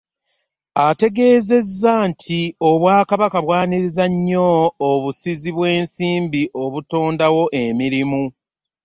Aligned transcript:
Ategeezezza 0.87 1.93
nti 2.09 2.39
Obwakabaka 2.69 3.37
bwaniriza 3.45 4.05
nnyo 4.13 4.49
obusizi 4.89 5.49
bw'ensimbi 5.55 6.41
obutondawo 6.63 7.43
emirimu. 7.63 8.23